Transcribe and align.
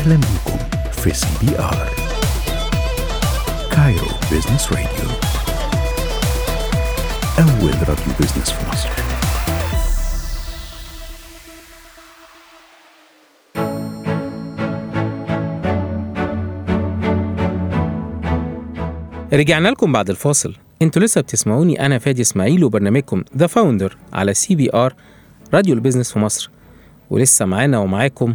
أهلا 0.00 0.16
بكم 0.16 0.58
في 0.92 1.14
CBR 1.14 1.88
Cairo 3.72 4.06
Business 4.30 4.72
Radio 4.72 5.10
أول 7.38 7.74
راديو 7.88 8.14
business 8.20 8.50
في 8.50 8.70
مصر. 8.70 8.88
رجعنا 19.32 19.68
لكم 19.68 19.92
بعد 19.92 20.10
الفاصل. 20.10 20.54
أنتوا 20.82 21.02
لسه 21.02 21.20
بتسمعوني 21.20 21.86
أنا 21.86 21.98
فادي 21.98 22.22
إسماعيل 22.22 22.64
وبرنامجكم 22.64 23.24
The 23.36 23.46
Founder 23.46 23.96
على 24.12 24.34
CBR 24.34 24.94
راديو 25.54 25.74
ال 25.74 25.78
business 25.78 26.12
في 26.12 26.18
مصر. 26.18 26.50
ولسه 27.10 27.44
معانا 27.44 27.78
ومعاكم 27.78 28.34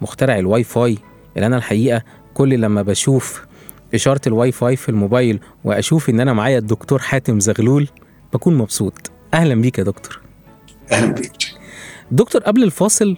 مخترع 0.00 0.38
الواي 0.38 0.64
فاي 0.64 0.98
اللي 1.36 1.46
أنا 1.46 1.56
الحقيقة 1.56 2.02
كل 2.34 2.60
لما 2.60 2.82
بشوف 2.82 3.46
إشارة 3.94 4.20
الواي 4.26 4.52
فاي 4.52 4.76
في 4.76 4.88
الموبايل 4.88 5.40
وأشوف 5.64 6.10
إن 6.10 6.20
أنا 6.20 6.32
معايا 6.32 6.58
الدكتور 6.58 6.98
حاتم 6.98 7.40
زغلول 7.40 7.88
بكون 8.32 8.54
مبسوط. 8.58 9.10
أهلا 9.34 9.54
بيك 9.54 9.78
يا 9.78 9.84
دكتور. 9.84 10.20
أهلا 10.92 11.12
بيك. 11.12 11.32
دكتور 12.10 12.42
قبل 12.42 12.62
الفاصل 12.62 13.16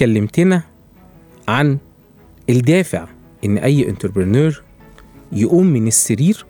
كلمتنا 0.00 0.62
عن 1.48 1.78
الدافع 2.50 3.06
إن 3.44 3.58
أي 3.58 3.88
entrepreneur 3.88 4.62
يقوم 5.32 5.66
من 5.66 5.86
السرير. 5.86 6.46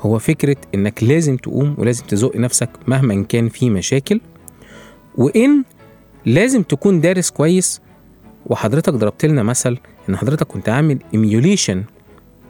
هو 0.00 0.18
فكرة 0.18 0.56
إنك 0.74 1.02
لازم 1.02 1.36
تقوم 1.36 1.74
ولازم 1.78 2.04
تزق 2.04 2.36
نفسك 2.36 2.70
مهما 2.86 3.22
كان 3.22 3.48
في 3.48 3.70
مشاكل. 3.70 4.20
وإن 5.16 5.64
لازم 6.26 6.62
تكون 6.62 7.00
دارس 7.00 7.30
كويس 7.30 7.80
وحضرتك 8.46 8.92
ضربت 8.92 9.24
لنا 9.24 9.42
مثل 9.42 9.78
إن 10.08 10.16
حضرتك 10.16 10.46
كنت 10.46 10.68
عامل 10.68 10.98
emulation 11.14 11.84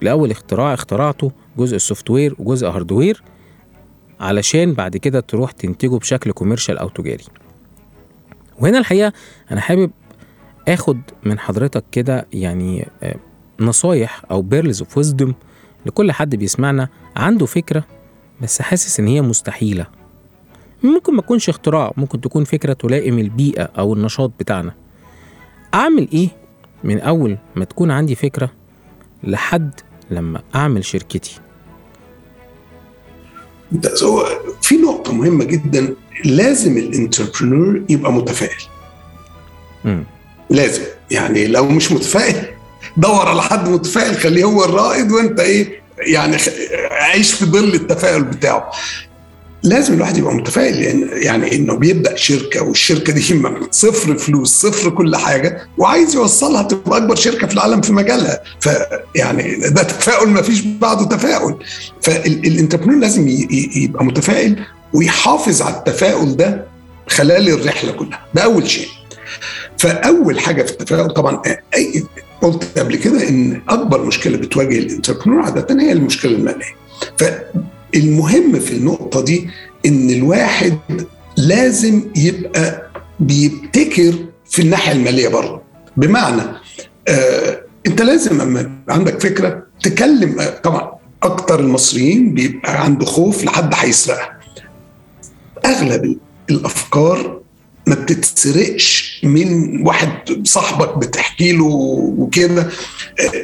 لأول 0.03 0.31
اختراع 0.31 0.75
اخترعته 0.75 1.33
جزء 1.59 1.77
ال 1.77 2.11
software 2.11 2.35
وجزء 2.39 2.69
hardware 2.69 3.23
علشان 4.21 4.73
بعد 4.73 4.97
كده 4.97 5.21
تروح 5.21 5.51
تنتجه 5.51 5.97
بشكل 5.99 6.33
commercial 6.33 6.79
أو 6.79 6.89
تجاري. 6.89 7.25
وهنا 8.61 8.79
الحقيقة 8.79 9.13
أنا 9.51 9.61
حابب 9.61 9.91
آخد 10.69 11.01
من 11.25 11.39
حضرتك 11.39 11.85
كده 11.93 12.27
يعني 12.33 12.89
آه، 13.03 13.17
نصايح 13.61 14.23
أو 14.31 14.43
pearls 14.43 14.83
of 14.83 14.97
wisdom 14.97 15.35
لكل 15.87 16.13
حد 16.13 16.37
بيسمعنا 16.37 16.89
عنده 17.17 17.47
فكرة 17.47 17.85
بس 18.43 18.63
حاسس 18.63 19.01
إن 19.01 19.07
هي 19.07 19.23
مستحيلة. 19.23 19.87
ممكن 20.83 21.15
ما 21.15 21.23
تكونش 21.23 21.49
اختراع 21.49 21.93
ممكن 21.97 22.21
تكون 22.21 22.45
فكرة 22.45 22.73
تلائم 22.73 23.19
البيئة 23.19 23.63
أو 23.63 23.95
النشاط 23.95 24.33
بتاعنا. 24.41 24.75
أعمل 25.75 26.09
إيه 26.13 26.29
من 26.85 27.01
أول 27.01 27.39
ما 27.57 27.65
تكون 27.65 27.91
عندي 27.91 28.15
فكرة 28.15 28.51
لحد 29.25 29.71
لما 30.11 30.43
أعمل 30.55 30.85
شركتي؟ 30.85 31.41
هو 34.03 34.27
في 34.63 34.77
نقطة 34.77 35.13
مهمة 35.13 35.45
جدا. 35.45 35.95
لازم 36.25 36.79
ال 36.79 36.87
entrepreneur 36.87 37.83
يبقى 37.89 38.13
متفائل. 38.13 38.63
مم. 39.85 40.05
لازم. 40.51 40.83
يعني 41.11 41.47
لو 41.47 41.69
مش 41.69 41.93
متفائل 41.93 42.47
دور 42.97 43.29
على 43.29 43.43
حد 43.43 43.69
متفائل 43.69 44.17
خليه 44.17 44.45
هو 44.45 44.65
الرائد 44.65 45.13
وأنت 45.13 45.41
إيه 45.41 45.81
يعني 45.99 46.37
عيش 46.91 47.33
في 47.35 47.45
ظل 47.45 47.75
التفاؤل 47.75 48.23
بتاعه. 48.23 48.71
لازم 49.65 49.95
الواحد 49.95 50.17
يبقى 50.17 50.35
متفائل 50.35 50.81
لأن 50.81 51.11
يعني 51.13 51.57
إنه 51.57 51.75
بيبدأ 51.75 52.17
شركة 52.17 52.63
والشركة 52.63 53.13
دي 53.13 53.43
صفر 53.71 54.19
فلوس 54.19 54.55
صفر 54.55 54.91
كل 54.91 55.17
حاجة 55.17 55.69
وعايز 55.79 56.15
يوصلها 56.15 56.63
تبقى 56.63 56.97
أكبر 56.97 57.15
شركة 57.15 57.47
في 57.47 57.55
العالم 57.55 57.81
في 57.81 57.93
مجالها. 57.93 58.41
فيعني 58.61 59.57
ده 59.57 59.83
تفاؤل 59.83 60.29
ما 60.29 60.43
فيش 60.43 60.61
بعده 60.61 61.05
تفاؤل. 61.05 61.57
فالانتربرنور 62.03 62.99
لازم 62.99 63.29
يبقى 63.77 64.05
متفائل 64.05 64.65
ويحافظ 64.93 65.63
على 65.63 65.75
التفاؤل 65.77 66.37
ده 66.37 66.65
خلال 67.09 67.49
الرحلة 67.49 67.93
كلها. 67.93 68.27
ده 68.35 68.43
أول 68.45 68.71
شيء. 68.71 68.89
فأول 69.79 70.41
حاجة 70.41 70.63
في 70.63 70.71
التفاؤل 70.71 71.11
طبعا 71.11 71.43
أي 71.75 72.05
قلت 72.43 72.79
قبل 72.79 72.97
كده 72.97 73.29
إن 73.29 73.63
أكبر 73.69 74.05
مشكلة 74.05 74.37
بتواجه 74.37 74.79
الانتربرنور 74.79 75.43
عادة 75.43 75.81
هي 75.83 75.93
المشكلة 75.93 76.33
المالية. 76.33 76.75
فالمهم 77.95 78.61
في 78.61 78.73
النقطة 78.73 79.21
دي 79.21 79.49
إن 79.87 80.11
الواحد 80.11 80.79
لازم 81.37 82.03
يبقى 82.17 82.91
بيبتكر 83.21 84.15
في 84.51 84.63
الناحية 84.63 84.93
المالية 84.93 85.29
برضه. 85.29 85.61
بمعنى 85.97 86.43
آه 87.09 87.61
أنت 87.87 88.03
لازم 88.03 88.41
أما 88.41 88.71
عندك 88.89 89.21
فكرة 89.21 89.63
تكلم 89.83 90.41
آه، 90.41 90.59
طبعا 90.61 90.93
أكتر 91.23 91.61
المصريين 91.61 92.35
بيبقى 92.35 92.85
عنده 92.85 93.07
خوف 93.07 93.45
لحد 93.45 93.75
هيسرقها. 93.77 94.39
أغلب 95.65 96.19
الأفكار 96.51 97.41
ما 97.87 97.95
بتتسرقش 97.95 99.21
من 99.25 99.81
واحد 99.87 100.11
صاحبك 100.45 100.99
بتحكي 100.99 101.53
له 101.53 101.65
وكده. 102.19 102.69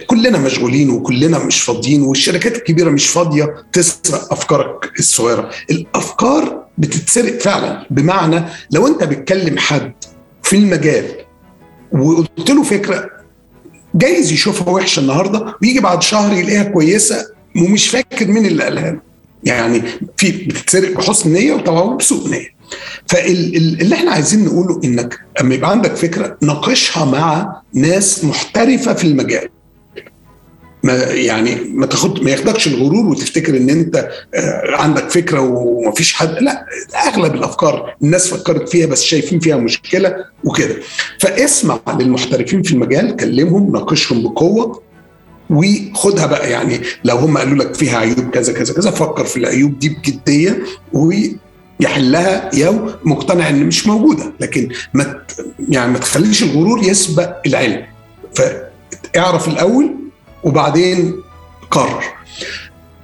كلنا 0.06 0.38
مشغولين 0.38 0.90
وكلنا 0.90 1.38
مش 1.38 1.60
فاضيين 1.60 2.02
والشركات 2.02 2.56
الكبيرة 2.56 2.90
مش 2.90 3.08
فاضية 3.08 3.54
تسرق 3.72 4.32
أفكارك 4.32 4.98
الصغيرة. 4.98 5.50
الأفكار 5.70 6.66
بتتسرق 6.78 7.38
فعلا. 7.40 7.86
بمعنى 7.90 8.44
لو 8.70 8.86
أنت 8.86 9.04
بتكلم 9.04 9.58
حد 9.58 9.92
في 10.42 10.56
المجال 10.56 11.04
وقلت 11.92 12.50
له 12.50 12.62
فكرة 12.62 13.10
جايز 13.94 14.32
يشوفها 14.32 14.68
وحشة 14.70 15.00
النهارده 15.00 15.56
ويجي 15.62 15.80
بعد 15.80 16.02
شهر 16.02 16.32
يلاقيها 16.38 16.62
كويسة 16.62 17.26
ومش 17.56 17.88
فاكر 17.88 18.26
مين 18.26 18.46
اللي 18.46 18.64
قالها 18.64 18.90
له. 18.90 19.00
يعني 19.44 19.82
في 20.16 20.32
بتتسرق 20.32 20.96
بحسن 20.96 21.32
نية 21.32 21.52
وطبعا 21.52 21.96
بسوء 21.96 22.28
نية. 22.30 22.59
فاللي 23.08 23.94
إحنا 23.94 24.10
عايزين 24.10 24.44
نقوله 24.44 24.80
إنك 24.84 25.18
أما 25.40 25.54
يبقى 25.54 25.70
عندك 25.70 25.94
فكرة 25.94 26.36
ناقشها 26.42 27.04
مع 27.04 27.60
ناس 27.74 28.24
محترفة 28.24 28.94
في 28.94 29.04
المجال. 29.04 29.48
ما 30.84 30.94
يعني 31.04 31.54
ما 31.54 31.86
تاخد 31.86 32.22
ما 32.22 32.30
ياخدكش 32.30 32.66
الغرور 32.66 33.06
وتفتكر 33.06 33.56
إن 33.56 33.70
أنت 33.70 34.08
آه، 34.34 34.76
عندك 34.76 35.10
فكرة 35.10 35.40
ومفيش 35.40 36.12
حد 36.14 36.36
لا 36.42 36.66
أغلب 37.08 37.34
الأفكار 37.34 37.94
الناس 38.02 38.28
فكرت 38.34 38.68
فيها 38.68 38.86
بس 38.86 39.02
شايفين 39.02 39.40
فيها 39.40 39.56
مشكلة 39.56 40.14
وكده. 40.44 40.76
فاسمع 41.20 41.80
للمحترفين 41.98 42.62
في 42.62 42.72
المجال 42.72 43.16
كلمهم 43.16 43.72
ناقشهم 43.72 44.22
بقوة 44.22 44.82
وخدها 45.50 46.26
بقى. 46.26 46.50
يعني 46.50 46.80
لو 47.04 47.16
هم 47.16 47.38
قالوا 47.38 47.56
لك 47.64 47.74
فيها 47.74 47.98
عيوب 47.98 48.30
كذا 48.30 48.52
كذا 48.52 48.74
كذا 48.74 48.90
فكر 48.90 49.24
في 49.24 49.36
العيوب 49.36 49.78
دي 49.78 49.88
بجدية 49.88 50.62
ويحلها 51.80 52.50
يو 52.54 52.90
مقتنع 53.04 53.48
ان 53.48 53.66
مش 53.66 53.86
موجودة 53.86 54.32
لكن 54.40 54.68
ما 54.94 55.22
يعني 55.68 55.92
ما 55.92 55.98
تخليش 55.98 56.42
الغرور 56.42 56.82
يسبق 56.84 57.36
العلم. 57.46 57.82
فاعرف 58.34 59.48
الأول 59.48 59.94
وبعدين 60.44 61.14
قرر. 61.70 62.04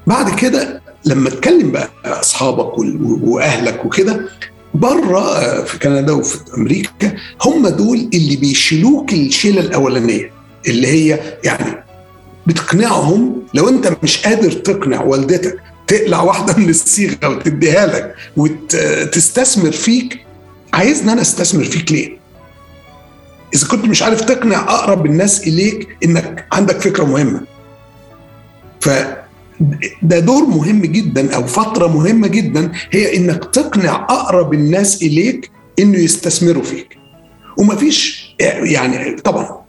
بعد 0.06 0.34
كده 0.34 0.82
لما 1.04 1.30
تكلم 1.30 1.70
بقى 1.72 1.88
أصحابك 2.04 2.78
وأهلك 3.22 3.84
وكده 3.84 4.28
بره 4.74 5.40
في 5.64 5.78
كندا 5.78 6.12
وفي 6.12 6.38
أمريكا 6.58 7.16
هم 7.42 7.68
دول 7.68 8.10
اللي 8.14 8.36
بيشيلوك 8.36 9.12
الشيلة 9.12 9.60
الأولانية 9.60 10.30
اللي 10.68 10.86
هي 10.86 11.20
يعني 11.44 11.84
بتقنعهم 12.46 13.42
لو 13.54 13.68
أنت 13.68 13.96
مش 14.02 14.26
قادر 14.26 14.52
تقنع 14.52 15.02
والدتك 15.02 15.58
تقلع 15.86 16.22
واحدة 16.22 16.56
من 16.56 16.68
الصيغة 16.68 17.28
وتديها 17.28 17.86
لك 17.86 18.14
وتستثمر 18.36 19.72
فيك 19.72 20.20
عايزني 20.72 21.12
أنا 21.12 21.20
أستثمر 21.20 21.64
فيك 21.64 21.92
ليه؟ 21.92 22.16
إذا 23.54 23.66
كنت 23.68 23.84
مش 23.84 24.02
عارف 24.02 24.20
تقنع 24.20 24.62
أقرب 24.62 25.06
الناس 25.06 25.40
إليك 25.46 25.96
إنك 26.04 26.46
عندك 26.52 26.80
فكرة 26.80 27.04
مهمة 27.04 27.40
ف 28.80 28.88
ده 30.02 30.18
دور 30.18 30.44
مهم 30.46 30.82
جدا 30.82 31.34
أو 31.34 31.46
فترة 31.46 31.86
مهمة 31.86 32.28
جدا 32.28 32.72
هي 32.92 33.16
إنك 33.16 33.44
تقنع 33.44 33.94
أقرب 34.10 34.54
الناس 34.54 35.02
إليك 35.02 35.50
إنه 35.78 35.98
يستثمروا 35.98 36.62
فيك 36.62 36.98
ومفيش 37.58 38.26
يعني 38.40 39.16
طبعا 39.16 39.65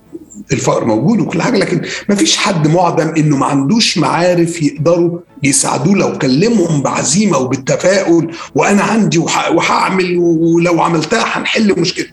الفقر 0.51 0.85
موجود 0.85 1.19
وكل 1.19 1.41
حاجة 1.41 1.57
لكن 1.57 1.81
مفيش 2.09 2.38
حد 2.38 2.67
معدم 2.67 3.07
إنه 3.07 3.38
ما 3.38 3.45
عندوش 3.45 3.97
معارف 3.97 4.61
يقدروا 4.61 5.19
يساعدوه 5.44 5.95
لو 5.95 6.17
كلمهم 6.17 6.81
بعزيمة 6.81 7.38
وبالتفاؤل 7.38 8.31
وأنا 8.55 8.83
عندي 8.83 9.17
وهعمل 9.17 10.17
ولو 10.17 10.81
عملتها 10.81 11.38
هنحل 11.38 11.79
مشكلة. 11.81 12.05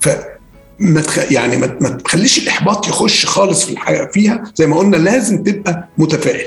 ف 0.00 0.08
ما 0.78 1.00
تخ... 1.00 1.32
يعني 1.32 1.56
ما 1.56 1.76
ما 1.80 1.88
تخليش 1.88 2.38
الإحباط 2.38 2.88
يخش 2.88 3.26
خالص 3.26 3.64
في 3.64 3.72
الحاجة 3.72 4.10
فيها 4.12 4.44
زي 4.54 4.66
ما 4.66 4.76
قلنا 4.78 4.96
لازم 4.96 5.42
تبقى 5.42 5.88
متفائل. 5.98 6.46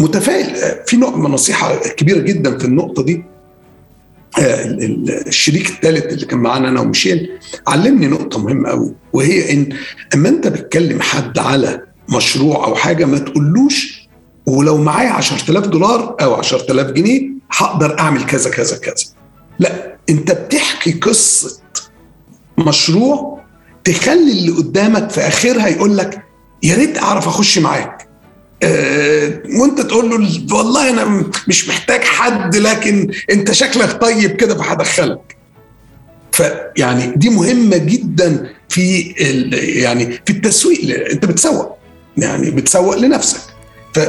متفائل 0.00 0.56
آه، 0.56 0.84
في 0.86 0.96
نوع 0.96 1.16
من 1.16 1.26
النصيحه 1.26 1.76
كبيرة 1.76 2.18
جدا 2.20 2.58
في 2.58 2.64
النقطة 2.64 3.02
دي. 3.02 3.24
الشريك 4.40 5.70
الثالث 5.70 6.12
اللي 6.12 6.26
كان 6.26 6.38
معانا 6.38 6.68
أنا 6.68 6.80
وميشيل 6.80 7.30
علمني 7.68 8.06
نقطة 8.06 8.38
مهمة 8.38 8.68
قوي 8.68 8.94
وهي 9.12 9.52
إن 9.52 9.68
أما 10.14 10.28
أنت 10.28 10.46
بتكلم 10.48 11.00
حد 11.00 11.38
على 11.38 11.82
مشروع 12.16 12.64
أو 12.64 12.74
حاجة 12.74 13.04
ما 13.04 13.18
تقولوش 13.18 14.08
ولو 14.46 14.76
معايا 14.76 15.10
10000 15.10 15.66
دولار 15.66 16.16
أو 16.20 16.34
10000 16.34 16.90
جنيه 16.90 17.30
هقدر 17.52 17.98
أعمل 17.98 18.26
كذا 18.26 18.50
كذا 18.50 18.76
كذا. 18.76 19.04
لا 19.58 19.96
أنت 20.08 20.32
بتحكي 20.32 20.92
قصة 20.92 21.60
مشروع 22.58 23.40
تخلي 23.84 24.32
اللي 24.32 24.52
قدامك 24.52 25.10
في 25.10 25.20
آخرها 25.20 25.68
يقول 25.68 25.96
لك 25.96 26.22
يا 26.62 26.76
ريت 26.76 26.98
أعرف 26.98 27.28
أخش 27.28 27.58
معاك. 27.58 28.09
وانت 29.60 29.80
تقول 29.80 30.10
له 30.10 30.56
والله 30.56 30.90
أنا 30.90 31.24
مش 31.48 31.68
محتاج 31.68 32.00
حد 32.00 32.56
لكن 32.56 33.10
انت 33.30 33.52
شكلك 33.52 33.92
طيب 34.02 34.30
كده 34.36 34.54
فهدخلك. 34.54 35.36
فيعني 36.32 37.06
دي 37.16 37.30
مهمة 37.30 37.76
جدا 37.76 38.50
في 38.68 39.00
يعني 39.80 40.20
في 40.26 40.32
التسويق 40.32 41.10
انت 41.10 41.24
بتسوق 41.24 41.78
يعني 42.16 42.50
بتسوق 42.50 42.96
لنفسك. 42.96 43.40
ف 43.94 44.00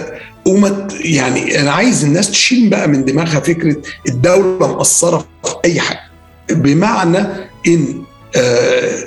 وما 0.45 0.87
يعني 0.91 1.61
أنا 1.61 1.71
عايز 1.71 2.03
الناس 2.03 2.31
تشيل 2.31 2.69
بقى 2.69 2.87
من 2.87 3.05
دماغها 3.05 3.39
فكرة 3.39 3.75
الدولة 4.07 4.67
مقصرة 4.67 5.27
في 5.43 5.55
أي 5.65 5.79
حاجة. 5.79 5.99
بمعنى 6.49 7.17
إن 7.67 8.03
آه، 8.35 9.03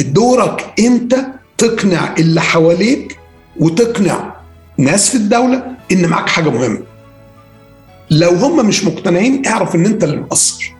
دورك 0.00 0.74
أنت 0.78 1.16
تقنع 1.58 2.14
اللي 2.18 2.40
حواليك 2.40 3.18
وتقنع 3.56 4.35
ناس 4.78 5.08
في 5.08 5.14
الدولة 5.14 5.64
إن 5.92 6.06
معاك 6.08 6.28
حاجة 6.28 6.50
مهمة. 6.50 6.80
لو 8.10 8.30
هم 8.30 8.66
مش 8.68 8.84
مقتنعين 8.84 9.46
اعرف 9.46 9.74
إن 9.74 9.86
أنت 9.86 10.04
اللي 10.04 10.16
مقصر. 10.16 10.74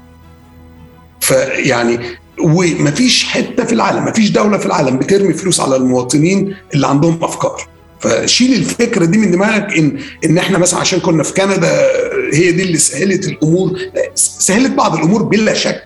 فيعني 1.20 1.98
ومفيش 2.40 3.24
حتة 3.24 3.64
في 3.64 3.72
العالم 3.72 4.04
مفيش 4.04 4.30
دولة 4.30 4.58
في 4.58 4.66
العالم 4.66 4.98
بترمي 4.98 5.32
فلوس 5.32 5.60
على 5.60 5.76
المواطنين 5.76 6.56
اللي 6.74 6.86
عندهم 6.86 7.24
أفكار. 7.24 7.68
فشيل 8.00 8.52
الفكرة 8.54 9.04
دي 9.04 9.18
من 9.18 9.30
دماغك 9.30 9.78
إن 9.78 9.98
إن 10.24 10.38
إحنا 10.38 10.58
مثلا 10.58 10.80
عشان 10.80 11.00
كنا 11.00 11.22
في 11.22 11.32
كندا 11.34 11.86
هي 12.32 12.52
دي 12.52 12.62
اللي 12.62 12.78
سهلت 12.78 13.26
الأمور. 13.28 13.72
لا، 13.72 14.10
سهلت 14.14 14.70
بعض 14.72 14.94
الأمور 14.96 15.22
بلا 15.22 15.54
شك. 15.54 15.84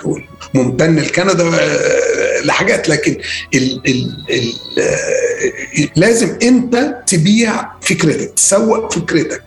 ممتن 0.55 0.97
لكندا 0.97 1.45
لحاجات 2.45 2.89
لكن 2.89 3.17
ال 3.55 3.83
ال 3.87 4.25
ال 4.31 4.53
آه، 4.79 5.89
لازم 5.97 6.37
انت 6.43 6.97
تبيع 7.07 7.71
فكرتك 7.81 8.33
تسوق 8.37 8.93
فكرتك. 8.93 9.43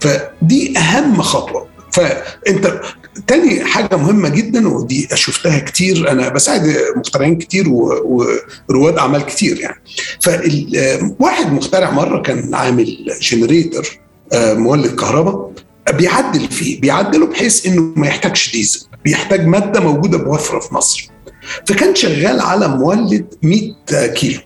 فدي 0.00 0.78
اهم 0.78 1.22
خطوة. 1.22 1.66
فانت 1.92 2.80
تاني 3.26 3.64
حاجة 3.64 3.96
مهمة 3.96 4.28
جدا 4.28 4.68
ودي 4.68 5.08
شفتها 5.14 5.58
كتير 5.58 6.10
أنا 6.10 6.28
بساعد 6.28 6.76
مخترعين 6.96 7.38
كتير 7.38 7.68
ورواد 7.68 8.98
أعمال 8.98 9.26
كتير 9.26 9.60
يعني. 9.60 9.82
فواحد 10.20 11.52
مخترع 11.52 11.90
مرة 11.90 12.22
كان 12.22 12.54
عامل 12.54 13.16
جنريتور 13.20 13.88
آه، 14.32 14.54
مولد 14.54 14.94
كهرباء 14.94 15.52
بيعدل 15.90 16.48
فيه 16.48 16.80
بيعدله 16.80 17.26
بحيث 17.26 17.66
إنه 17.66 17.92
ما 17.96 18.06
يحتاجش 18.06 18.52
ديزل 18.52 18.80
بيحتاج 19.04 19.46
مادة 19.46 19.80
موجودة 19.80 20.18
بوفرة 20.18 20.60
في 20.60 20.74
مصر. 20.74 21.11
فكان 21.66 21.94
شغال 21.94 22.40
على 22.40 22.68
مولد 22.68 23.26
100 23.42 24.06
كيلو. 24.06 24.40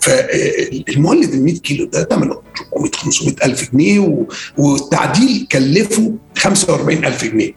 فالمولد 0.00 1.32
ال 1.34 1.42
100 1.44 1.54
كيلو 1.58 1.84
ده 1.86 2.04
ثمنه 2.04 2.42
400 2.76 2.92
500 2.92 3.34
ألف 3.44 3.70
جنيه 3.72 4.26
والتعديل 4.58 5.46
كلفه 5.52 6.14
45 6.38 7.04
ألف 7.04 7.24
جنيه. 7.24 7.52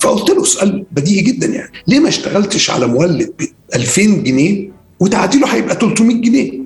فقلت 0.00 0.30
له 0.30 0.44
سؤال 0.44 0.86
بديهي 0.92 1.22
جدا 1.22 1.46
يعني 1.46 1.72
ليه 1.86 2.00
ما 2.00 2.08
اشتغلتش 2.08 2.70
على 2.70 2.86
مولد 2.86 3.32
ب 3.38 3.42
2000 3.74 4.02
جنيه 4.02 4.70
وتعديله 5.00 5.46
هيبقى 5.54 5.74
300 5.76 6.16
جنيه؟ 6.16 6.62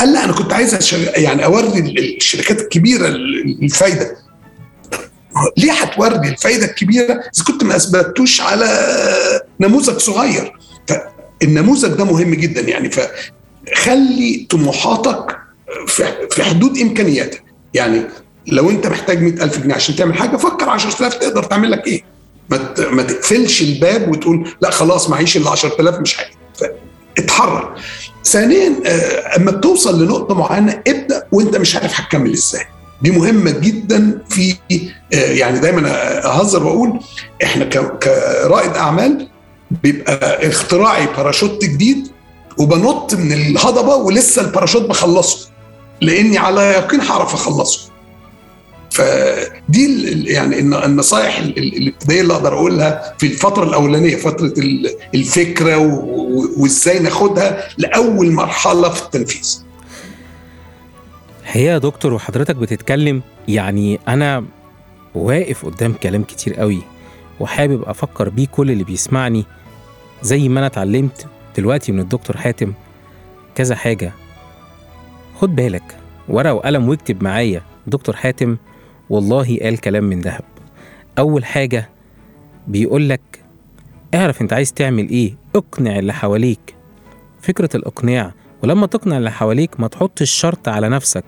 قال 0.00 0.12
لا 0.12 0.24
أنا 0.24 0.32
كنت 0.32 0.52
عايز 0.52 0.94
يعني 1.16 1.44
أوري 1.44 1.78
ال- 1.78 2.16
الشركات 2.16 2.60
الكبيرة 2.60 3.06
ال- 3.08 3.62
الفايدة. 3.64 4.16
ليه 5.56 5.72
هتوري 5.72 6.28
الفايدة 6.28 6.66
الكبيرة 6.66 7.12
إذا 7.12 7.44
كنت 7.46 7.64
ما 7.64 7.76
اثبتوش 7.76 8.40
على 8.40 8.68
نموذج 9.60 9.98
صغير؟ 9.98 10.52
فالنموذج 10.88 11.88
ده 11.92 12.04
مهم 12.04 12.34
جدا 12.34 12.60
يعني 12.60 12.90
فخلي 12.90 14.46
طموحاتك 14.50 15.36
في 16.30 16.42
حدود 16.44 16.78
إمكانياتك. 16.78 17.44
يعني 17.74 18.02
لو 18.46 18.70
أنت 18.70 18.86
محتاج 18.86 19.22
100000 19.22 19.58
جنيه 19.58 19.74
عشان 19.74 19.96
تعمل 19.96 20.14
حاجة 20.14 20.36
فكر 20.36 20.68
10000 20.70 21.14
تقدر 21.14 21.42
تعمل 21.42 21.70
لك 21.70 21.86
إيه؟ 21.86 22.02
ما 22.90 23.02
تقفلش 23.02 23.62
الباب 23.62 24.08
وتقول 24.08 24.48
لا 24.60 24.70
خلاص 24.70 25.10
معيش 25.10 25.36
الا 25.36 25.50
10000 25.50 25.94
مش 25.94 26.14
حاجة. 26.14 26.30
اتحرك. 27.18 27.68
ثانيا 28.24 28.74
آه، 28.86 29.36
أما 29.36 29.50
بتوصل 29.50 30.04
لنقطة 30.04 30.34
معينة 30.34 30.82
ابدأ 30.88 31.26
وأنت 31.32 31.56
مش 31.56 31.76
عارف 31.76 32.00
هتكمل 32.00 32.32
إزاي. 32.32 32.64
دي 33.02 33.10
مهمة 33.10 33.50
جدا 33.50 34.22
في 34.28 34.54
آه، 34.72 35.16
يعني 35.16 35.58
دايما 35.58 35.88
أهزر 36.26 36.66
وأقول 36.66 37.00
إحنا 37.42 37.64
كرائد 37.64 38.76
أعمال 38.76 39.28
بيبقى 39.82 40.48
اختراعي 40.48 41.06
باراشوت 41.06 41.64
جديد 41.64 42.08
وبنط 42.58 43.14
من 43.14 43.32
الهضبة 43.32 43.94
ولسه 43.94 44.42
الباراشوت 44.42 44.82
بخلصه 44.82 45.48
لأني 46.00 46.38
على 46.38 46.62
يقين 46.62 47.00
هعرف 47.00 47.34
أخلصه. 47.34 47.80
فدي 48.90 50.02
يعني 50.32 50.58
الن- 50.58 50.74
النصائح 50.84 51.38
ال- 51.38 51.58
ال- 51.58 51.76
الابتدائية 51.76 52.20
اللي 52.20 52.34
أقدر 52.34 52.54
أقولها 52.54 53.14
في 53.18 53.26
الفترة 53.26 53.64
الأولانية 53.64 54.16
فترة 54.16 54.46
ال- 54.58 54.90
الفكرة 55.14 55.76
وإزاي 56.56 56.98
ناخدها 56.98 57.64
لأول 57.78 58.32
مرحلة 58.32 58.88
في 58.88 59.02
التنفيذ. 59.02 59.58
الحقيقة 61.54 61.72
يا 61.72 61.78
دكتور 61.78 62.14
وحضرتك 62.14 62.56
بتتكلم 62.56 63.22
يعني 63.48 64.00
أنا 64.08 64.44
واقف 65.14 65.66
قدام 65.66 65.92
كلام 65.92 66.22
كتير 66.22 66.54
قوي 66.54 66.82
وحابب 67.40 67.82
أفكر 67.82 68.28
بيه 68.28 68.46
كل 68.46 68.70
اللي 68.70 68.84
بيسمعني. 68.84 69.44
زي 70.22 70.48
ما 70.48 70.58
أنا 70.58 70.66
اتعلمت 70.66 71.26
دلوقتي 71.56 71.92
من 71.92 72.00
الدكتور 72.00 72.36
حاتم 72.36 72.72
كذا 73.54 73.74
حاجة. 73.74 74.12
خد 75.36 75.56
بالك 75.56 75.96
ورقة 76.28 76.54
وقلم 76.54 76.88
واكتب 76.88 77.22
معايا 77.22 77.62
دكتور 77.86 78.16
حاتم 78.16 78.56
والله 79.10 79.58
قال 79.62 79.80
كلام 79.80 80.04
من 80.04 80.20
ذهب. 80.20 80.44
أول 81.18 81.44
حاجة 81.44 81.90
بيقول 82.68 83.08
لك 83.08 83.44
اعرف 84.14 84.42
أنت 84.42 84.52
عايز 84.52 84.72
تعمل 84.72 85.08
إيه 85.08 85.34
اقنع 85.56 85.98
اللي 85.98 86.12
حواليك. 86.12 86.74
فكرة 87.40 87.76
الإقناع 87.76 88.32
ولما 88.64 88.86
تقنع 88.86 89.18
اللي 89.18 89.30
حواليك 89.30 89.80
ما 89.80 89.88
تحطش 89.88 90.30
شرط 90.30 90.68
على 90.68 90.88
نفسك 90.88 91.24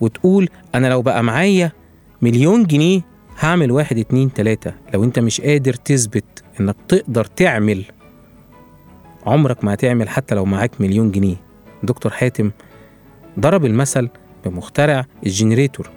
وتقول 0.00 0.48
أنا 0.74 0.86
لو 0.86 1.02
بقى 1.02 1.22
معايا 1.22 1.72
مليون 2.22 2.64
جنيه 2.64 3.00
هعمل 3.38 3.72
واحد 3.72 3.98
اتنين 3.98 4.32
تلاتة. 4.32 4.74
لو 4.94 5.04
أنت 5.04 5.18
مش 5.18 5.40
قادر 5.40 5.74
تثبت 5.74 6.44
إنك 6.60 6.76
تقدر 6.88 7.24
تعمل 7.24 7.84
عمرك 9.26 9.64
ما 9.64 9.74
هتعمل 9.74 10.08
حتى 10.08 10.34
لو 10.34 10.44
معاك 10.44 10.80
مليون 10.80 11.10
جنيه. 11.10 11.36
دكتور 11.82 12.12
حاتم 12.12 12.50
ضرب 13.40 13.64
المثل 13.64 14.08
بمخترع 14.44 15.06
الجنريتور. 15.26 15.90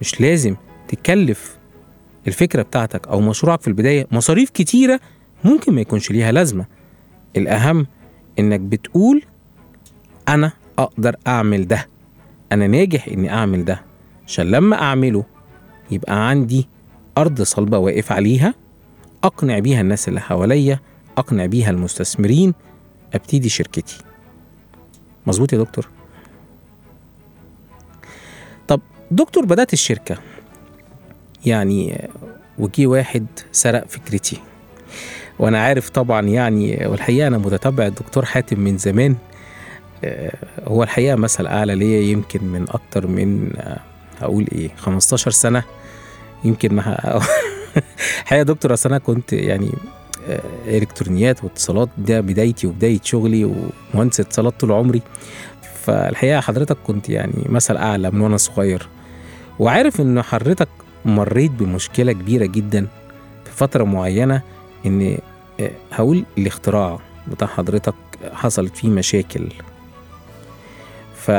مش 0.00 0.20
لازم 0.20 0.56
تكلف 0.88 1.58
الفكرة 2.26 2.62
بتاعتك 2.62 3.08
أو 3.08 3.20
مشروعك 3.20 3.60
في 3.60 3.68
البداية. 3.68 4.06
مصاريف 4.12 4.50
كتيرة 4.50 5.00
ممكن 5.44 5.72
ما 5.74 5.80
يكونش 5.80 6.10
ليها 6.10 6.32
لازمة. 6.32 6.66
الأهم 7.36 7.86
إنك 8.38 8.60
بتقول 8.60 9.22
أنا 10.28 10.52
أقدر 10.78 11.16
أعمل 11.26 11.68
ده. 11.68 11.88
أنا 12.52 12.66
ناجح 12.66 13.08
إني 13.08 13.32
أعمل 13.32 13.64
ده. 13.64 13.82
عشان 14.26 14.50
لما 14.50 14.82
أعمله 14.82 15.24
يبقى 15.90 16.28
عندي 16.28 16.68
أرض 17.18 17.42
صلبة 17.42 17.78
واقف 17.78 18.12
عليها 18.12 18.54
أقنع 19.24 19.58
بيها 19.58 19.80
الناس 19.80 20.08
اللي 20.08 20.20
حواليا 20.20 20.78
أقنع 21.18 21.46
بيها 21.46 21.70
المستثمرين 21.70 22.54
أبتدي 23.14 23.48
شركتي. 23.48 23.98
مظبوط 25.26 25.52
يا 25.52 25.58
دكتور؟ 25.58 25.88
طب 28.68 28.80
دكتور 29.10 29.44
بدأت 29.44 29.72
الشركة. 29.72 30.16
يعني 31.46 32.08
وجي 32.58 32.86
واحد 32.86 33.26
سرق 33.52 33.86
فكرتي. 33.88 34.40
وأنا 35.38 35.62
عارف 35.62 35.88
طبعا 35.90 36.22
يعني 36.22 36.86
والحقيقة 36.86 37.26
أنا 37.26 37.38
متتبع 37.38 37.86
الدكتور 37.86 38.24
حاتم 38.24 38.60
من 38.60 38.78
زمان. 38.78 39.16
هو 40.64 40.82
الحقيقة 40.82 41.16
مثل 41.16 41.46
أعلى 41.46 41.74
ليا 41.74 42.00
يمكن 42.00 42.44
من 42.44 42.66
أكتر 42.70 43.06
من 43.06 43.50
آه، 43.56 43.80
هقول 44.20 44.46
إيه 44.52 44.70
15 44.76 45.30
سنة. 45.30 45.62
يمكن 46.44 46.74
ما 46.74 47.20
الحقيقة 48.22 48.42
دكتور 48.42 48.72
أصل 48.72 48.88
أنا 48.88 48.98
كنت 48.98 49.32
يعني 49.32 49.70
آه، 50.28 50.40
إلكترونيات 50.66 51.44
واتصالات 51.44 51.88
ده 51.98 52.20
بدايتي 52.20 52.66
وبداية 52.66 53.00
شغلي 53.04 53.52
ومهندس 53.94 54.20
اتصالات 54.20 54.60
طول 54.60 54.72
عمري. 54.72 55.02
فالحقيقة 55.84 56.40
حضرتك 56.40 56.76
كنت 56.86 57.08
يعني 57.10 57.44
مثل 57.48 57.76
أعلى 57.76 58.10
من 58.10 58.20
وأنا 58.20 58.36
صغير. 58.36 58.88
وعارف 59.58 60.00
إن 60.00 60.22
حضرتك 60.22 60.68
مريت 61.04 61.50
بمشكلة 61.50 62.12
كبيرة 62.12 62.46
جدا 62.46 62.86
في 63.44 63.50
فترة 63.56 63.84
معينة 63.84 64.42
إن 64.86 65.18
آه، 65.60 65.70
هقول 65.92 66.24
الاختراع 66.38 66.98
بتاع 67.28 67.48
حضرتك 67.48 67.94
حصلت 68.32 68.76
فيه 68.76 68.88
مشاكل. 68.88 69.48
ف 71.26 71.30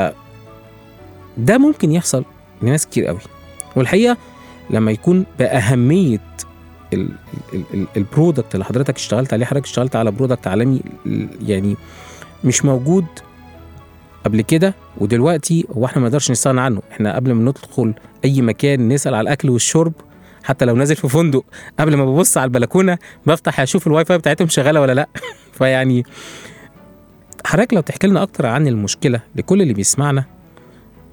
ده 1.38 1.58
ممكن 1.58 1.92
يحصل 1.92 2.24
لناس 2.62 2.86
كتير 2.86 3.06
قوي. 3.06 3.18
والحقيقة 3.76 4.16
لما 4.70 4.90
يكون 4.90 5.26
بأهمية 5.38 6.20
ال- 6.92 7.08
ال- 7.54 7.64
ال- 7.74 7.86
ال 7.96 8.03
product 8.03 8.54
اللي 8.54 8.64
حضرتك 8.64 8.96
اشتغلت 8.96 9.32
عليه 9.32 9.46
حضرتك 9.46 9.66
اشتغلت 9.66 9.96
على 9.96 10.10
product 10.10 10.46
عالمي 10.46 10.80
يعني 11.46 11.76
مش 12.44 12.64
موجود 12.64 13.04
قبل 14.24 14.40
كده 14.40 14.74
ودلوقتي 14.98 15.66
هو 15.76 15.84
إحنا 15.84 16.02
ما 16.02 16.06
نقدرش 16.08 16.30
نستغنى 16.30 16.60
عنه. 16.60 16.82
إحنا 16.92 17.14
قبل 17.16 17.32
ما 17.32 17.50
ندخل 17.50 17.94
أي 18.24 18.42
مكان 18.42 18.88
نسأل 18.88 19.14
على 19.14 19.22
الأكل 19.22 19.50
والشرب 19.50 19.92
حتى 20.44 20.64
لو 20.64 20.74
نازل 20.76 20.96
في 20.96 21.08
فندق 21.08 21.44
قبل 21.80 21.96
ما 21.96 22.04
ببص 22.04 22.36
على 22.38 22.44
البلكونة 22.44 22.98
بفتح 23.26 23.60
أشوف 23.60 23.86
الواي 23.86 24.04
فاي 24.04 24.18
بتاعتهم 24.18 24.48
شغالة 24.48 24.80
ولا 24.80 24.92
لأ. 24.92 25.08
فيعني 25.58 26.04
حضرتك 27.48 27.74
لو 27.74 27.80
تحكي 27.80 28.06
لنا 28.06 28.22
أكتر 28.22 28.46
عن 28.46 28.68
المشكلة 28.68 29.20
لكل 29.36 29.62
اللي 29.62 29.74
بيسمعنا 29.74 30.24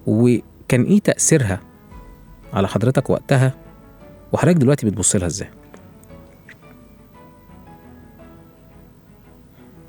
وكان 0.08 0.84
إيه 0.84 1.00
تأثيرها 1.00 1.62
على 2.54 2.68
حضرتك 2.68 3.10
وقتها؟ 3.10 3.54
وحضرتك 4.34 4.58
دلوقتي 4.58 4.86
بتبص 4.86 5.16
لها 5.16 5.28
إزاي؟ 5.28 5.50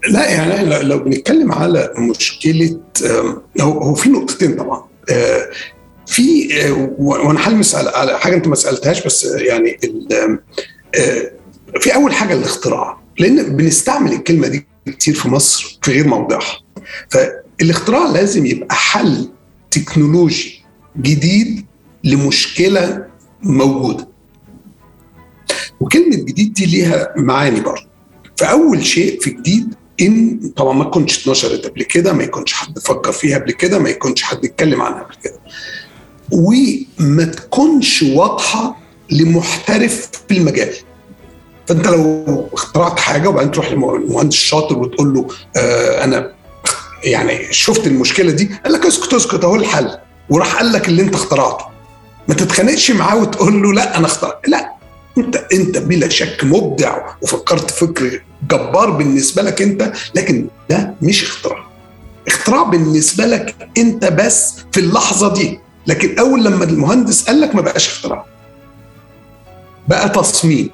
لا 0.08 0.30
يعني 0.30 0.54
إحنا 0.54 0.74
لو 0.74 0.98
بنتكلم 0.98 1.52
على 1.52 1.94
مشكلة 1.98 2.80
هو 3.60 3.94
في 3.94 4.08
نقطتين 4.08 4.56
طبعا. 4.56 4.84
آه، 5.10 5.50
في 6.06 6.48
آه، 6.64 6.94
وأنا 6.98 7.48
هلمس 7.48 7.74
على 7.74 8.18
حاجة 8.18 8.34
أنت 8.34 8.48
ما 8.48 8.54
سألتهاش 8.54 9.06
بس 9.06 9.24
يعني 9.24 9.78
آه، 10.94 11.30
في 11.80 11.94
أول 11.94 12.14
حاجة 12.14 12.34
الاختراع 12.34 12.98
لأن 13.18 13.56
بنستعمل 13.56 14.12
الكلمة 14.12 14.48
دي 14.48 14.66
كتير 14.92 15.14
في 15.14 15.28
مصر 15.28 15.78
في 15.82 15.92
غير 15.92 16.08
موضعها. 16.08 16.58
فالاختراع 17.10 18.06
لازم 18.10 18.46
يبقى 18.46 18.74
حل 18.74 19.28
تكنولوجي 19.70 20.62
جديد 21.00 21.66
لمشكلة 22.04 23.06
موجودة. 23.42 24.08
وكلمة 25.80 26.16
جديد 26.16 26.52
دي 26.52 26.66
ليها 26.66 27.12
معاني 27.16 27.60
برضه. 27.60 27.86
فأول 28.36 28.84
شيء 28.86 29.20
في 29.20 29.30
جديد 29.30 29.74
إن 30.00 30.40
طبعا 30.56 30.72
ما 30.72 30.84
كنتش 30.84 31.22
اتنشرت 31.22 31.66
قبل 31.66 31.82
كده 31.82 32.12
ما 32.12 32.22
يكونش 32.24 32.52
حد 32.52 32.78
فكر 32.78 33.12
فيها 33.12 33.38
قبل 33.38 33.52
كده 33.52 33.78
ما 33.78 33.88
يكونش 33.90 34.22
حد 34.22 34.44
اتكلم 34.44 34.82
عنها 34.82 35.02
قبل 35.02 35.14
كده. 35.24 35.40
وما 36.32 37.24
تكونش 37.24 38.02
واضحة 38.02 38.80
لمحترف 39.10 40.10
في 40.28 40.38
المجال. 40.38 40.74
فانت 41.68 41.86
لو 41.88 42.48
اخترعت 42.52 43.00
حاجة 43.00 43.28
وبعدين 43.28 43.50
تروح 43.50 43.72
لمهندس 43.72 44.36
شاطر 44.36 44.78
وتقول 44.78 45.14
له 45.14 45.26
آه 45.56 46.04
أنا 46.04 46.32
يعني 47.04 47.52
شفت 47.52 47.86
المشكلة 47.86 48.30
دي 48.32 48.50
قال 48.64 48.72
لك 48.72 48.86
اسكت 48.86 49.14
اسكت 49.14 49.44
أهو 49.44 49.56
الحل. 49.56 49.98
وراح 50.30 50.56
قال 50.56 50.72
لك 50.72 50.88
اللي 50.88 51.02
انت 51.02 51.14
اخترعته. 51.14 51.64
ما 52.28 52.34
تتخانقش 52.34 52.90
معاه 52.90 53.16
وتقول 53.16 53.62
له 53.62 53.72
لا 53.72 53.96
أنا 53.98 54.06
اخترعت 54.06 54.48
لا. 54.48 54.72
انت 55.18 55.36
انت 55.52 55.78
بلا 55.78 56.08
شك 56.08 56.40
مبدع 56.44 56.98
وفكرت 57.22 57.70
فكر 57.70 58.22
جبار 58.50 58.90
بالنسبة 58.90 59.42
لك 59.42 59.62
انت 59.62 59.92
لكن 60.14 60.46
ده 60.70 60.94
مش 61.02 61.22
اختراع. 61.22 61.66
اختراع 62.28 62.62
بالنسبة 62.62 63.26
لك 63.26 63.68
انت 63.78 64.04
بس 64.04 64.54
في 64.72 64.80
اللحظة 64.80 65.34
دي. 65.34 65.60
لكن 65.86 66.18
أول 66.18 66.44
لما 66.44 66.64
المهندس 66.64 67.24
قال 67.24 67.40
لك 67.40 67.54
ما 67.54 67.60
بقاش 67.60 67.88
اختراع. 67.88 68.24
بقى 69.88 70.08
تصميم. 70.08 70.70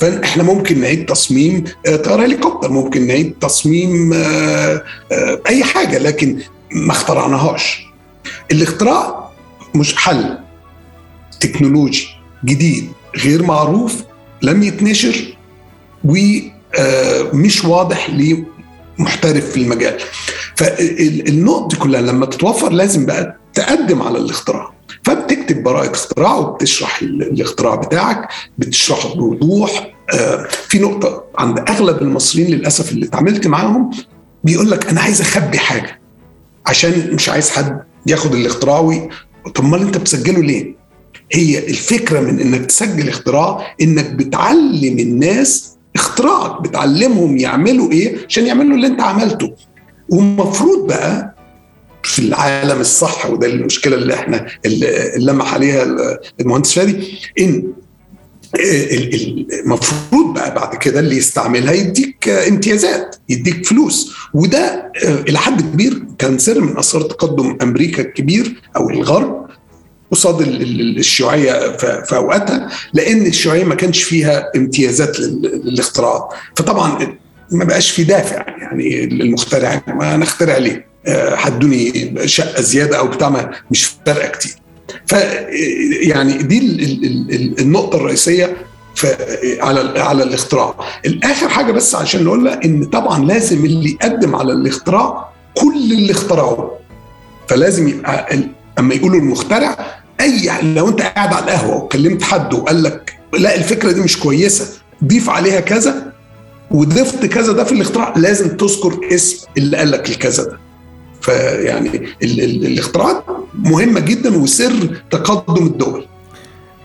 فاحنا 0.00 0.42
ممكن 0.42 0.80
نعيد 0.80 1.06
تصميم 1.06 1.64
آه، 1.86 1.96
طيارة 1.96 2.24
هليكوبتر 2.24 2.70
ممكن 2.72 3.06
نعيد 3.06 3.34
تصميم 3.40 4.12
آه، 4.12 4.82
آه، 5.12 5.40
أي 5.46 5.64
حاجة 5.64 5.98
لكن 5.98 6.38
ما 6.72 6.92
اخترعناهاش. 6.92 7.86
الاختراع 8.52 9.30
مش 9.74 9.96
حل. 9.96 10.38
تكنولوجي 11.40 12.08
جديد 12.44 12.88
غير 13.16 13.42
معروف 13.42 13.94
لم 14.42 14.62
يتنشر 14.62 15.36
ومش 16.04 17.64
واضح 17.64 18.10
لمحترف 18.10 19.50
في 19.50 19.56
المجال. 19.56 19.98
فالنقط 20.56 21.70
دي 21.70 21.76
كلها 21.76 22.00
لما 22.00 22.26
تتوفر 22.26 22.72
لازم 22.72 23.06
بقى 23.06 23.36
تقدم 23.54 24.02
على 24.02 24.18
الاختراع. 24.18 24.75
فبتكتب 25.06 25.62
براءة 25.62 25.90
اختراع 25.90 26.34
وبتشرح 26.36 27.02
ال- 27.02 27.22
الاختراع 27.22 27.74
بتاعك 27.74 28.28
بتشرحه 28.58 29.14
بوضوح. 29.14 29.92
آه، 30.12 30.46
في 30.68 30.78
نقطة 30.78 31.24
عند 31.38 31.58
أغلب 31.58 32.02
المصريين 32.02 32.50
للأسف 32.50 32.92
اللي 32.92 33.06
اتعاملت 33.06 33.46
معاهم 33.46 33.90
بيقول 34.44 34.70
لك 34.70 34.88
أنا 34.88 35.00
عايز 35.00 35.20
أخبي 35.20 35.58
حاجة 35.58 36.00
عشان 36.66 37.14
مش 37.14 37.28
عايز 37.28 37.50
حد 37.50 37.80
ياخد 38.06 38.34
الاختراع 38.34 38.78
وي... 38.80 39.08
طب 39.54 39.64
ما 39.64 39.76
أنت 39.76 39.96
بتسجله 39.96 40.42
ليه؟ 40.42 40.74
هي 41.32 41.58
الفكرة 41.58 42.20
من 42.20 42.40
إنك 42.40 42.66
تسجل 42.66 43.08
اختراع 43.08 43.74
إنك 43.80 44.10
بتعلم 44.10 44.98
الناس 44.98 45.76
اختراعك 45.94 46.62
بتعلمهم 46.62 47.36
يعملوا 47.38 47.92
إيه؟ 47.92 48.16
عشان 48.28 48.46
يعملوا 48.46 48.76
اللي 48.76 48.86
أنت 48.86 49.00
عملته. 49.00 49.52
ومفروض 50.08 50.86
بقى 50.86 51.35
في 52.06 52.18
العالم 52.18 52.80
الصح 52.80 53.30
وده 53.30 53.46
المشكلة 53.46 53.96
اللي 53.96 54.14
إحنا 54.14 54.46
اللي 54.66 55.12
لمح 55.18 55.54
عليها 55.54 55.86
المهندس 56.40 56.72
فادي 56.72 57.18
إن 57.40 57.72
المفروض 59.64 60.34
بقى 60.34 60.54
بعد 60.54 60.74
كده 60.76 61.00
اللي 61.00 61.16
يستعملها 61.16 61.72
يديك 61.72 62.28
امتيازات 62.28 63.16
يديك 63.28 63.66
فلوس 63.66 64.12
وده 64.34 64.92
إلى 65.04 65.38
حد 65.38 65.60
كبير 65.60 66.02
كان 66.18 66.38
سر 66.38 66.60
من 66.60 66.78
اسرار 66.78 67.02
تقدم 67.02 67.58
أمريكا 67.62 68.02
الكبير 68.02 68.60
أو 68.76 68.90
الغرب 68.90 69.46
قصاد 70.10 70.40
الشيوعية 70.40 71.76
في 71.76 72.16
أوقاتها 72.16 72.68
لأن 72.94 73.26
الشيوعية 73.26 73.64
ما 73.64 73.74
كانش 73.74 74.02
فيها 74.02 74.50
امتيازات 74.56 75.20
للاختراعات. 75.20 76.28
فطبعا 76.56 77.16
ما 77.50 77.64
بقاش 77.64 77.90
في 77.90 78.04
دافع 78.04 78.44
يعني 78.60 79.04
المخترع 79.04 79.82
ما 79.88 80.16
نخترع 80.16 80.56
ليه؟ 80.56 80.86
حدوني 81.34 82.14
شقة 82.28 82.62
زيادة 82.62 82.98
أو 82.98 83.08
بتاع 83.08 83.50
مش 83.70 83.90
فارقة 84.06 84.28
كتير. 84.28 84.52
ف 85.06 85.12
يعني 86.02 86.32
دي 86.42 86.58
النقطة 87.58 87.96
الرئيسية 87.96 88.56
على 89.60 90.00
على 90.00 90.22
الاختراع. 90.22 90.74
الآخر 91.06 91.48
حاجة 91.48 91.72
بس 91.72 91.94
عشان 91.94 92.24
نقولها 92.24 92.60
إن 92.64 92.84
طبعا 92.84 93.24
لازم 93.24 93.64
اللي 93.64 93.90
يقدم 93.90 94.36
على 94.36 94.52
الاختراع 94.52 95.28
كل 95.54 95.92
اللي 95.92 96.12
اخترعوه. 96.12 96.78
فلازم 97.48 97.88
يبقى 97.88 98.38
أما 98.78 98.94
يقولوا 98.94 99.20
المخترع 99.20 99.86
أي 100.20 100.50
لو 100.74 100.88
أنت 100.88 101.02
قاعد 101.02 101.32
على 101.34 101.44
القهوة 101.44 101.76
وكلمت 101.76 102.22
حد 102.22 102.54
وقال 102.54 102.82
لك 102.82 103.12
لا 103.38 103.54
الفكرة 103.56 103.92
دي 103.92 104.00
مش 104.00 104.18
كويسة 104.18 104.66
ضيف 105.04 105.30
عليها 105.30 105.60
كذا 105.60 106.12
وضفت 106.70 107.26
كذا 107.26 107.52
ده 107.52 107.64
في 107.64 107.72
الاختراع 107.72 108.14
لازم 108.16 108.56
تذكر 108.56 109.00
اسم 109.12 109.46
اللي 109.58 109.76
قال 109.76 109.90
لك 109.90 110.08
الكذا 110.10 110.44
ده. 110.44 110.58
فيعني 111.26 111.88
ال 112.22 112.40
ال 112.40 112.66
الاختراعات 112.66 113.24
مهمة 113.54 114.00
جدا 114.00 114.36
وسر 114.36 115.02
تقدم 115.10 115.66
الدول. 115.66 116.06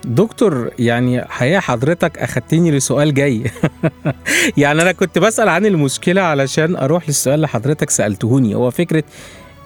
دكتور 0.06 0.72
يعني 0.80 1.22
حقيقة 1.22 1.60
حضرتك 1.60 2.18
أخدتني 2.18 2.72
لسؤال 2.72 3.14
جاي. 3.14 3.44
يعني 4.58 4.82
أنا 4.82 4.92
كنت 4.92 5.20
بسأل 5.20 5.50
عن 5.50 5.66
المشكلة 5.66 6.22
علشان 6.22 6.76
أروح 6.76 7.08
للسؤال 7.08 7.36
اللي 7.36 7.48
حضرتك 7.48 7.90
سألتهوني. 7.90 8.56
هو 8.56 8.72
فكرة 8.72 9.04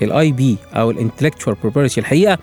ال 0.01 0.31
IP 0.31 0.57
أو 0.73 0.91
ال 0.91 0.96
intellectual 0.96 1.55
property 1.61 1.99
الحقيقة 1.99 2.37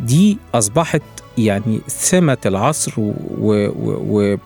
دي 0.00 0.38
أصبحت 0.54 1.02
يعني 1.38 1.80
سمة 1.86 2.38
العصر 2.46 2.92
و, 2.96 3.12
و, 3.38 3.70
و 3.84 4.36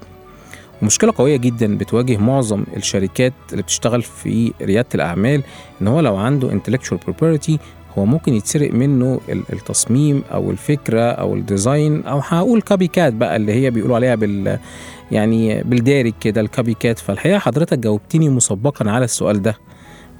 ومشكلة 0.83 1.12
قوية 1.17 1.37
جدا 1.37 1.79
بتواجه 1.79 2.17
معظم 2.17 2.65
الشركات 2.77 3.33
اللي 3.53 3.62
بتشتغل 3.62 4.03
في 4.03 4.53
ريادة 4.62 4.89
الأعمال 4.95 5.43
إن 5.83 5.89
هو 5.89 6.01
لو 6.01 6.17
عنده 6.17 6.51
intellectual 6.51 6.97
property 7.11 7.53
هو 7.99 8.05
ممكن 8.05 8.35
يتسرق 8.35 8.75
منه 8.75 9.21
التصميم 9.53 10.23
أو 10.33 10.51
الفكرة 10.51 11.01
أو 11.03 11.35
ال 11.35 11.44
design 11.44 12.02
أو 12.05 12.19
هقول 12.19 12.62
copycat 12.62 13.12
بقى 13.12 13.37
اللي 13.37 13.53
هي 13.53 13.71
بيقولوا 13.71 13.97
عليها 13.97 14.15
بال 14.15 14.59
يعني 15.12 15.62
بالدارج 15.62 16.12
كده 16.21 16.41
ال 16.40 16.75
copycat 16.75 16.99
فالحقيقة 16.99 17.39
حضرتك 17.39 17.79
جاوبتني 17.79 18.29
مسبقا 18.29 18.91
على 18.91 19.05
السؤال 19.05 19.43
ده. 19.43 19.59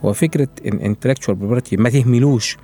هو 0.05 0.13
فكرة 0.13 0.49
ان 0.67 0.95
intellectual 0.95 1.33
property 1.35 1.79
ما 1.79 1.91
تهملوش. 1.91 2.57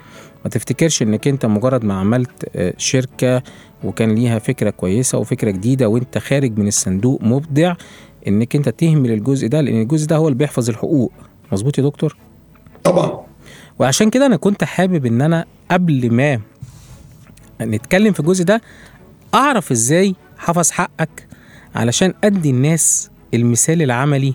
ما 0.45 0.51
تفتكرش 0.51 1.03
إنك 1.03 1.29
أنت 1.29 1.47
مجرد 1.47 1.85
ما 1.85 1.95
عملت 1.95 2.51
شركة 2.77 3.43
وكان 3.85 4.15
ليها 4.15 4.39
فكرة 4.39 4.71
كويسة 4.71 5.19
وفكرة 5.19 5.51
جديدة 5.51 5.89
وأنت 5.89 6.19
خارج 6.19 6.59
من 6.59 6.69
الصندوق 6.69 7.23
مبدع 7.23 7.75
إنك 8.29 8.57
أنت 8.57 8.69
تهمل 8.69 9.11
الجزء 9.13 9.49
ده 9.49 9.61
لأن 9.61 9.81
الجزء 9.83 10.07
ده 10.07 10.17
هو 10.17 10.29
اللي 10.29 10.39
بيحفظ 10.39 10.69
الحقوق. 10.69 11.13
مظبوط 11.53 11.79
يا 11.79 11.83
دكتور؟ 11.83 12.17
طبعا. 12.85 13.21
وعشان 13.79 14.11
كده 14.11 14.27
أنا 14.27 14.37
كنت 14.37 14.65
حابب 14.65 15.07
إن 15.07 15.23
أنا 15.23 15.45
قبل 15.71 16.11
ما 16.13 16.41
نتكلم 17.61 18.13
في 18.13 18.21
الجزء 18.21 18.45
ده 18.45 18.61
أعرف 19.35 19.71
إزاي 19.73 20.15
حفظ 20.39 20.71
حقك 20.71 21.27
علشان 21.75 22.15
أدي 22.25 22.51
الناس 22.51 23.11
المثال 23.35 23.83
العملي 23.83 24.35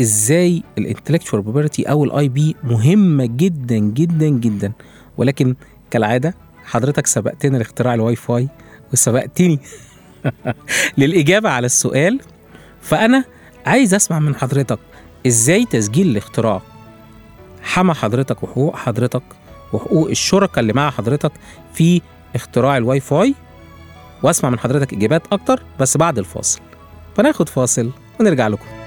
إزاي 0.00 0.62
ال 0.78 0.83
intellectual 0.83 1.42
property 1.42 1.82
أو 1.82 2.04
ال 2.04 2.28
IP 2.28 2.56
مهمة 2.64 3.26
جدا 3.26 3.78
جدا 3.78 4.28
جدا. 4.28 4.72
ولكن 5.16 5.54
كالعادة 5.90 6.34
حضرتك 6.64 7.06
سبقتنا 7.06 7.56
لاختراع 7.56 7.94
الواي 7.94 8.16
فاي 8.16 8.48
وسبقتني 8.92 9.60
للإجابة 10.98 11.48
على 11.48 11.66
السؤال. 11.66 12.20
فأنا 12.80 13.24
عايز 13.66 13.94
أسمع 13.94 14.18
من 14.18 14.34
حضرتك 14.34 14.78
إزاي 15.26 15.64
تسجيل 15.64 16.06
الاختراع. 16.06 16.62
حمى 17.62 17.94
حضرتك 17.94 18.42
وحقوق 18.42 18.76
حضرتك 18.76 19.22
وحقوق 19.72 20.10
الشركاء 20.10 20.60
اللي 20.60 20.72
مع 20.72 20.90
حضرتك 20.90 21.32
في 21.74 22.02
اختراع 22.34 22.76
الواي 22.76 23.00
فاي 23.00 23.34
وأسمع 24.22 24.50
من 24.50 24.58
حضرتك 24.58 24.92
إجابات 24.92 25.22
أكتر 25.32 25.62
بس 25.80 25.96
بعد 25.96 26.18
الفاصل. 26.18 26.60
فناخد 27.16 27.48
فاصل 27.48 27.90
ونرجع 28.20 28.48
لكم. 28.48 28.77